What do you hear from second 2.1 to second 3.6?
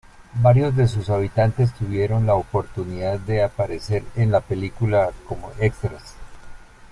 la oportunidad de